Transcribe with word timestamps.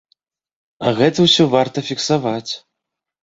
А 0.85 0.93
гэта 0.99 1.25
ўсё 1.27 1.43
варта 1.51 1.83
фіксаваць. 1.91 2.51